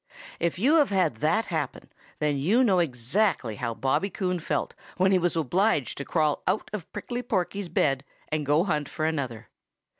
|IF 0.39 0.57
you 0.57 0.77
have 0.77 0.89
had 0.89 1.17
that 1.17 1.45
happen, 1.45 1.93
then 2.17 2.35
you 2.35 2.63
know 2.63 2.79
exactly 2.79 3.57
how 3.57 3.75
Bobby 3.75 4.09
Coon 4.09 4.39
felt 4.39 4.73
when 4.97 5.11
he 5.11 5.19
was 5.19 5.35
obliged 5.35 5.95
to 5.99 6.05
crawl 6.05 6.41
out 6.47 6.71
of 6.73 6.91
Prickly 6.91 7.21
Porky's 7.21 7.69
bed 7.69 8.03
and 8.29 8.43
go 8.43 8.63
hunt 8.63 8.89
for 8.89 9.05
another. 9.05 9.49